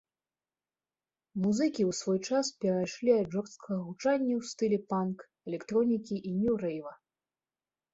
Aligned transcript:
Музыкі 1.43 1.81
ў 1.89 1.99
свой 1.99 2.19
час 2.29 2.45
перайшлі 2.65 3.11
ад 3.21 3.29
жорсткага 3.37 3.79
гучання 3.87 4.33
ў 4.41 4.53
стылі 4.55 4.83
панк, 4.93 5.17
электронікі 5.49 6.15
і 6.27 6.39
нью-рэйва. 6.45 7.01